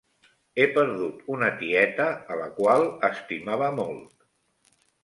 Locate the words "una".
1.35-1.51